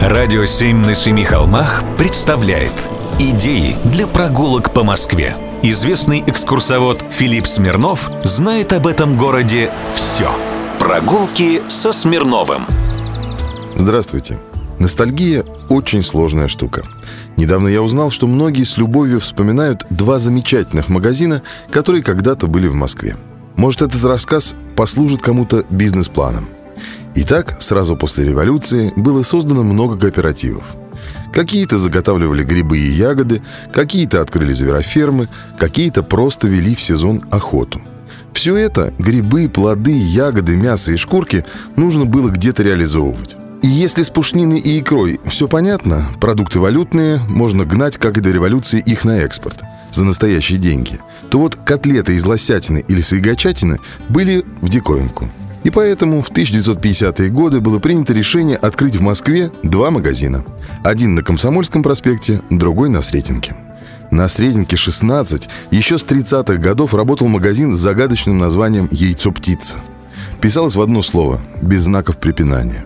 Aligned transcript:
Радио 0.00 0.46
«Семь 0.46 0.78
на 0.78 0.94
семи 0.94 1.24
холмах» 1.24 1.84
представляет 1.98 2.72
Идеи 3.18 3.76
для 3.84 4.06
прогулок 4.06 4.72
по 4.72 4.82
Москве. 4.82 5.36
Известный 5.62 6.24
экскурсовод 6.26 7.04
Филипп 7.10 7.46
Смирнов 7.46 8.10
знает 8.24 8.72
об 8.72 8.86
этом 8.86 9.18
городе 9.18 9.70
все. 9.94 10.30
Прогулки 10.78 11.60
со 11.68 11.92
Смирновым. 11.92 12.62
Здравствуйте. 13.76 14.38
Ностальгия– 14.78 15.44
очень 15.68 16.02
сложная 16.02 16.48
штука. 16.48 16.82
Недавно 17.36 17.68
я 17.68 17.82
узнал, 17.82 18.08
что 18.08 18.26
многие 18.26 18.64
с 18.64 18.78
любовью 18.78 19.20
вспоминают 19.20 19.84
два 19.90 20.18
замечательных 20.18 20.88
магазина, 20.88 21.42
которые 21.70 22.02
когда-то 22.02 22.46
были 22.46 22.68
в 22.68 22.74
Москве. 22.74 23.18
Может, 23.54 23.82
этот 23.82 24.02
рассказ 24.06 24.54
послужит 24.76 25.20
кому-то 25.20 25.66
бизнес-планом. 25.68 26.48
Итак, 27.14 27.56
сразу 27.60 27.96
после 27.96 28.24
революции 28.24 28.92
было 28.96 29.22
создано 29.22 29.62
много 29.62 29.98
кооперативов. 29.98 30.64
Какие-то 31.32 31.78
заготавливали 31.78 32.42
грибы 32.42 32.78
и 32.78 32.90
ягоды, 32.90 33.42
какие-то 33.72 34.20
открыли 34.20 34.52
зверофермы, 34.52 35.28
какие-то 35.58 36.02
просто 36.02 36.48
вели 36.48 36.74
в 36.74 36.82
сезон 36.82 37.22
охоту. 37.30 37.80
Все 38.32 38.56
это, 38.56 38.92
грибы, 38.98 39.48
плоды, 39.48 39.96
ягоды, 39.96 40.56
мясо 40.56 40.92
и 40.92 40.96
шкурки, 40.96 41.44
нужно 41.76 42.04
было 42.04 42.30
где-то 42.30 42.62
реализовывать. 42.62 43.36
И 43.62 43.68
если 43.68 44.02
с 44.02 44.08
пушниной 44.08 44.58
и 44.58 44.80
икрой 44.80 45.20
все 45.26 45.46
понятно, 45.46 46.08
продукты 46.20 46.60
валютные, 46.60 47.20
можно 47.28 47.66
гнать, 47.66 47.98
как 47.98 48.16
и 48.16 48.20
до 48.20 48.30
революции, 48.30 48.82
их 48.84 49.04
на 49.04 49.18
экспорт 49.18 49.62
за 49.92 50.04
настоящие 50.04 50.58
деньги, 50.58 50.98
то 51.30 51.38
вот 51.38 51.56
котлеты 51.56 52.14
из 52.14 52.24
лосятины 52.24 52.82
или 52.88 53.02
сайгачатины 53.02 53.78
были 54.08 54.44
в 54.62 54.68
диковинку. 54.68 55.28
И 55.62 55.70
поэтому 55.70 56.22
в 56.22 56.30
1950-е 56.30 57.30
годы 57.30 57.60
было 57.60 57.78
принято 57.78 58.12
решение 58.14 58.56
открыть 58.56 58.96
в 58.96 59.02
Москве 59.02 59.50
два 59.62 59.90
магазина. 59.90 60.44
Один 60.82 61.14
на 61.14 61.22
Комсомольском 61.22 61.82
проспекте, 61.82 62.40
другой 62.50 62.88
на 62.88 63.02
Сретенке. 63.02 63.54
На 64.10 64.28
Срединке 64.28 64.76
16 64.76 65.48
еще 65.70 65.98
с 65.98 66.04
30-х 66.04 66.56
годов 66.56 66.94
работал 66.94 67.28
магазин 67.28 67.74
с 67.74 67.78
загадочным 67.78 68.38
названием 68.38 68.88
«Яйцо 68.90 69.30
птица». 69.30 69.76
Писалось 70.40 70.74
в 70.74 70.80
одно 70.80 71.02
слово, 71.02 71.40
без 71.62 71.82
знаков 71.82 72.16
препинания. 72.16 72.84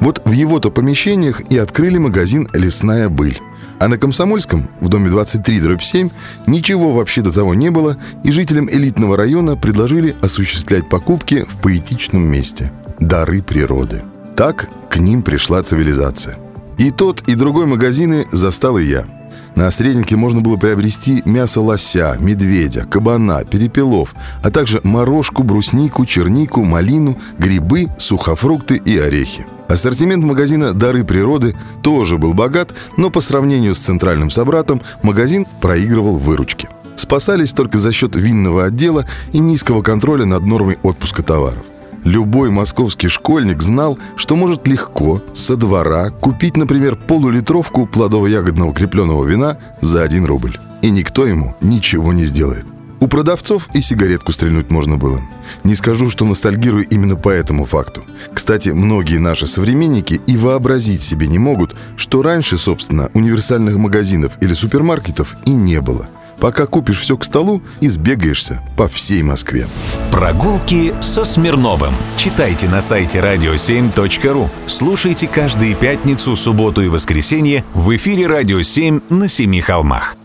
Вот 0.00 0.22
в 0.24 0.32
его-то 0.32 0.70
помещениях 0.70 1.42
и 1.50 1.58
открыли 1.58 1.98
магазин 1.98 2.48
«Лесная 2.52 3.08
быль». 3.08 3.38
А 3.78 3.88
на 3.88 3.98
Комсомольском, 3.98 4.68
в 4.80 4.88
доме 4.88 5.10
23, 5.10 5.60
дробь 5.60 5.82
7, 5.82 6.08
ничего 6.46 6.92
вообще 6.92 7.20
до 7.22 7.32
того 7.32 7.54
не 7.54 7.70
было, 7.70 7.96
и 8.24 8.30
жителям 8.30 8.68
элитного 8.70 9.16
района 9.16 9.56
предложили 9.56 10.16
осуществлять 10.22 10.88
покупки 10.88 11.44
в 11.48 11.60
поэтичном 11.60 12.22
месте– 12.22 12.72
дары 13.00 13.42
природы. 13.42 14.02
Так 14.34 14.68
к 14.88 14.96
ним 14.96 15.22
пришла 15.22 15.62
цивилизация. 15.62 16.36
И 16.78 16.90
тот, 16.90 17.22
и 17.26 17.34
другой 17.34 17.66
магазины 17.66 18.26
застал 18.32 18.78
и 18.78 18.84
я. 18.84 19.06
На 19.54 19.70
среднике 19.70 20.16
можно 20.16 20.42
было 20.42 20.56
приобрести 20.56 21.22
мясо 21.24 21.62
лося, 21.62 22.18
медведя, 22.20 22.84
кабана, 22.84 23.44
перепелов, 23.44 24.14
а 24.42 24.50
также 24.50 24.80
морожку, 24.84 25.42
бруснику, 25.42 26.04
чернику, 26.04 26.62
малину, 26.62 27.16
грибы, 27.38 27.88
сухофрукты 27.98 28.76
и 28.76 28.98
орехи. 28.98 29.46
Ассортимент 29.68 30.24
магазина 30.24 30.72
«Дары 30.72 31.04
природы» 31.04 31.56
тоже 31.82 32.18
был 32.18 32.34
богат, 32.34 32.72
но 32.96 33.10
по 33.10 33.20
сравнению 33.20 33.74
с 33.74 33.78
центральным 33.78 34.30
собратом 34.30 34.80
магазин 35.02 35.46
проигрывал 35.60 36.18
выручки. 36.18 36.68
Спасались 36.94 37.52
только 37.52 37.78
за 37.78 37.92
счет 37.92 38.16
винного 38.16 38.64
отдела 38.64 39.06
и 39.32 39.38
низкого 39.38 39.82
контроля 39.82 40.24
над 40.24 40.44
нормой 40.44 40.78
отпуска 40.82 41.22
товаров. 41.22 41.64
Любой 42.04 42.50
московский 42.50 43.08
школьник 43.08 43.60
знал, 43.62 43.98
что 44.14 44.36
может 44.36 44.68
легко 44.68 45.20
со 45.34 45.56
двора 45.56 46.10
купить, 46.10 46.56
например, 46.56 46.94
полулитровку 46.94 47.88
плодово-ягодного 47.92 48.72
крепленного 48.72 49.24
вина 49.24 49.58
за 49.80 50.02
1 50.02 50.24
рубль. 50.24 50.56
И 50.82 50.90
никто 50.90 51.26
ему 51.26 51.56
ничего 51.60 52.12
не 52.12 52.24
сделает. 52.24 52.64
У 53.00 53.08
продавцов 53.08 53.68
и 53.74 53.80
сигаретку 53.80 54.32
стрельнуть 54.32 54.70
можно 54.70 54.96
было. 54.96 55.20
Не 55.64 55.74
скажу, 55.74 56.10
что 56.10 56.24
ностальгирую 56.24 56.86
именно 56.88 57.16
по 57.16 57.28
этому 57.28 57.64
факту. 57.64 58.04
Kстати, 58.32 58.70
многие 58.70 59.18
наши 59.18 59.46
современники 59.46 60.20
и 60.26 60.36
вообразить 60.36 61.02
себе 61.02 61.26
не 61.26 61.38
могут, 61.38 61.74
что 61.96 62.22
раньше, 62.22 62.58
собственно, 62.58 63.10
универсальных 63.14 63.76
магазинов 63.76 64.32
или 64.40 64.54
супермаркетов 64.54 65.36
и 65.44 65.50
не 65.50 65.80
было. 65.80 66.08
Пока 66.40 66.66
купишь 66.66 67.00
все 67.00 67.16
к 67.16 67.24
столу 67.24 67.62
и 67.80 67.88
сбегаешься 67.88 68.62
по 68.76 68.88
всей 68.88 69.22
Москве. 69.22 69.66
Прогулки 70.10 70.94
со 71.00 71.24
Смирновым. 71.24 71.94
Читайте 72.16 72.68
на 72.68 72.82
сайте 72.82 73.20
radio7.ru. 73.20 74.48
Слушайте 74.66 75.28
каждые 75.28 75.74
пятницу, 75.74 76.36
субботу 76.36 76.82
и 76.82 76.88
воскресенье 76.88 77.64
в 77.72 77.94
эфире 77.96 78.26
«Радио 78.26 78.60
7» 78.60 79.02
на 79.08 79.28
Семи 79.28 79.60
холмах. 79.60 80.16